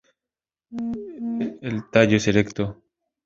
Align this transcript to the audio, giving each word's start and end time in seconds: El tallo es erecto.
El 1.61 1.91
tallo 1.91 2.17
es 2.17 2.27
erecto. 2.27 2.81